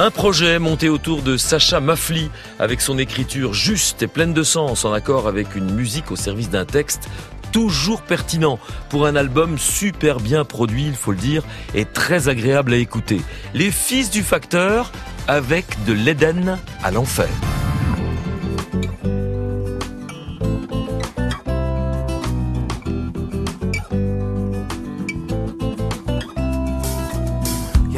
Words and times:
Un 0.00 0.10
projet 0.10 0.58
monté 0.58 0.88
autour 0.88 1.22
de 1.22 1.36
Sacha 1.36 1.78
Mafli, 1.78 2.28
avec 2.58 2.80
son 2.80 2.98
écriture 2.98 3.54
juste 3.54 4.02
et 4.02 4.08
pleine 4.08 4.34
de 4.34 4.42
sens, 4.42 4.84
en 4.84 4.92
accord 4.92 5.28
avec 5.28 5.54
une 5.54 5.72
musique 5.72 6.10
au 6.10 6.16
service 6.16 6.50
d'un 6.50 6.64
texte 6.64 7.08
toujours 7.52 8.02
pertinent 8.02 8.58
pour 8.88 9.06
un 9.06 9.14
album 9.14 9.56
super 9.56 10.18
bien 10.18 10.44
produit, 10.44 10.86
il 10.86 10.96
faut 10.96 11.12
le 11.12 11.18
dire, 11.18 11.44
et 11.76 11.84
très 11.84 12.28
agréable 12.28 12.72
à 12.72 12.76
écouter. 12.76 13.20
Les 13.54 13.70
Fils 13.70 14.10
du 14.10 14.24
Facteur 14.24 14.90
avec 15.28 15.64
de 15.84 15.92
l'Éden 15.92 16.58
à 16.82 16.90
l'enfer. 16.90 17.28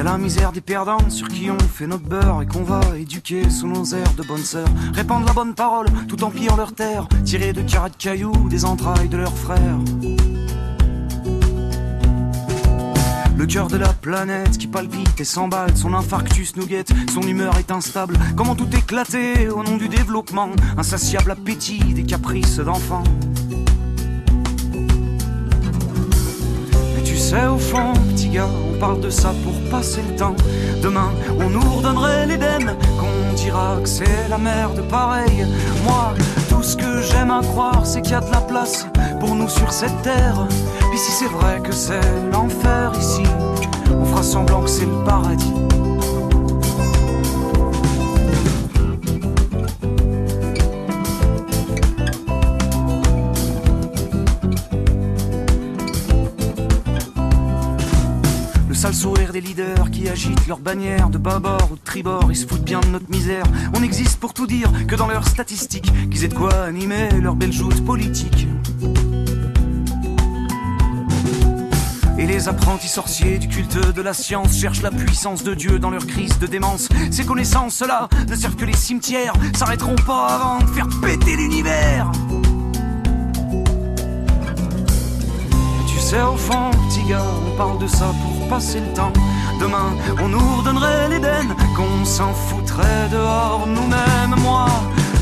La 0.07 0.18
misère 0.18 0.52
des 0.52 0.61
perdants 0.61 1.11
sur 1.11 1.27
qui 1.27 1.50
on 1.50 1.59
fait 1.59 1.88
notre 1.88 2.04
beurre 2.04 2.41
et 2.41 2.47
qu'on 2.47 2.62
va 2.62 2.80
éduquer 2.97 3.51
sous 3.51 3.66
nos 3.66 3.84
airs 3.87 4.14
de 4.16 4.23
bonne 4.23 4.45
sœur. 4.45 4.69
Répandre 4.95 5.27
la 5.27 5.33
bonne 5.33 5.52
parole 5.52 5.88
tout 6.06 6.23
en 6.23 6.30
pillant 6.30 6.55
leur 6.56 6.73
terre, 6.74 7.09
tirer 7.24 7.52
de 7.52 7.60
carats 7.62 7.88
de 7.88 7.97
cailloux 7.97 8.48
des 8.48 8.64
entrailles 8.64 9.09
de 9.09 9.16
leurs 9.16 9.37
frères. 9.37 9.78
Le 13.37 13.47
cœur 13.47 13.66
de 13.66 13.77
la 13.77 13.92
planète 13.92 14.56
qui 14.59 14.69
palpite 14.69 15.20
et 15.20 15.24
s'emballe, 15.24 15.77
son 15.77 15.92
infarctus 15.92 16.55
nous 16.55 16.66
guette, 16.66 16.92
son 17.12 17.23
humeur 17.23 17.59
est 17.59 17.73
instable. 17.73 18.16
Comment 18.36 18.55
tout 18.55 18.69
éclater 18.77 19.48
au 19.48 19.64
nom 19.64 19.77
du 19.77 19.88
développement, 19.88 20.50
insatiable 20.78 21.33
appétit 21.33 21.80
des 21.80 22.05
caprices 22.05 22.59
d'enfants. 22.59 23.02
Sais, 27.27 27.47
au 27.47 27.59
fond, 27.59 27.93
petit 28.11 28.29
gars, 28.29 28.48
on 28.71 28.79
parle 28.79 29.01
de 29.01 29.11
ça 29.11 29.34
pour 29.43 29.55
passer 29.69 30.01
le 30.09 30.15
temps. 30.15 30.37
Demain, 30.80 31.11
on 31.41 31.51
nous 31.51 31.61
redonnerait 31.77 32.27
l'Éden, 32.27 32.77
qu'on 33.01 33.34
dira 33.34 33.79
que 33.83 33.89
c'est 33.89 34.28
la 34.28 34.39
merde 34.39 34.81
pareil. 34.89 35.45
Moi, 35.84 36.15
tout 36.48 36.62
ce 36.62 36.77
que 36.77 37.03
j'aime 37.03 37.33
à 37.33 37.41
croire, 37.41 37.84
c'est 37.84 38.00
qu'il 38.03 38.12
y 38.12 38.15
a 38.15 38.20
de 38.20 38.31
la 38.31 38.41
place 38.41 38.87
pour 39.19 39.34
nous 39.34 39.48
sur 39.48 39.73
cette 39.73 40.03
terre. 40.03 40.47
Puis 40.91 40.98
si 40.98 41.11
c'est 41.11 41.31
vrai 41.39 41.61
que 41.65 41.73
c'est 41.73 42.00
l'enfer 42.33 42.92
ici, 42.97 43.25
on 43.91 44.05
fera 44.05 44.22
semblant 44.22 44.62
que 44.62 44.70
c'est 44.70 44.87
le 44.87 45.05
paradis. 45.05 45.53
Sale 58.77 58.94
sourire 58.94 59.32
des 59.32 59.41
leaders 59.41 59.91
qui 59.91 60.06
agitent 60.06 60.46
leurs 60.46 60.58
bannières 60.58 61.08
de 61.08 61.16
bâbord 61.16 61.69
ou 61.72 61.77
de 61.77 61.80
tribord, 61.82 62.27
ils 62.28 62.36
se 62.36 62.46
foutent 62.46 62.64
bien 62.64 62.80
de 62.80 62.88
notre 62.88 63.10
misère. 63.10 63.44
On 63.74 63.82
existe 63.82 64.20
pour 64.20 64.34
tout 64.34 64.46
dire 64.46 64.70
que 64.86 64.94
dans 64.94 65.08
leurs 65.08 65.27
statistiques, 65.27 65.91
qu'ils 66.10 66.24
aient 66.24 66.28
de 66.28 66.34
quoi 66.34 66.52
animer 66.52 67.08
leur 67.22 67.36
belle 67.36 67.52
joute 67.52 67.82
politique. 67.86 68.47
Et 72.19 72.27
les 72.27 72.48
apprentis 72.48 72.88
sorciers 72.88 73.38
du 73.38 73.48
culte 73.48 73.94
de 73.94 74.02
la 74.02 74.12
science 74.12 74.54
cherchent 74.58 74.82
la 74.82 74.91
puissance 74.91 75.42
de 75.42 75.54
Dieu 75.54 75.78
dans 75.78 75.91
leur 75.91 76.06
crise 76.06 76.38
de 76.38 76.47
démence. 76.47 76.88
Ces 77.10 77.24
connaissances-là 77.24 78.08
ne 78.28 78.36
servent 78.36 78.56
que 78.56 78.66
les 78.66 78.77
cimetières, 78.77 79.32
s'arrêteront 79.54 79.97
pas 80.06 80.27
avant 80.27 80.58
de 80.58 80.66
faire 80.66 80.88
péter 81.02 81.36
l'univers. 81.36 82.10
Au 86.22 86.36
fond, 86.36 86.70
petit 86.89 87.03
gars, 87.03 87.22
on 87.47 87.56
parle 87.56 87.78
de 87.78 87.86
ça 87.86 88.06
pour 88.22 88.48
passer 88.48 88.81
le 88.81 88.92
temps. 88.95 89.12
Demain, 89.61 89.95
on 90.22 90.28
nous 90.28 90.56
redonnerait 90.56 91.09
l'Éden, 91.09 91.55
qu'on 91.77 92.05
s'en 92.05 92.33
foutrait 92.33 93.09
dehors 93.11 93.67
nous-mêmes. 93.67 94.41
Moi, 94.41 94.67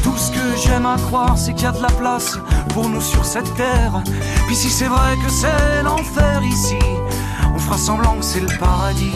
tout 0.03 0.17
ce 0.17 0.31
que 0.31 0.57
j'aime 0.57 0.87
à 0.87 0.97
croire, 0.97 1.37
c'est 1.37 1.53
qu'il 1.53 1.65
y 1.65 1.67
a 1.67 1.73
de 1.73 1.83
la 1.83 1.91
place 1.91 2.39
pour 2.69 2.89
nous 2.89 3.01
sur 3.01 3.25
cette 3.25 3.53
terre. 3.55 4.03
Puis 4.47 4.55
si 4.55 4.71
c'est 4.71 4.87
vrai 4.87 5.17
que 5.17 5.31
c'est 5.31 5.83
l'enfer 5.83 6.43
ici, 6.45 6.79
on 7.55 7.59
fera 7.59 7.77
semblant 7.77 8.17
que 8.17 8.25
c'est 8.25 8.41
le 8.41 8.59
paradis. 8.59 9.15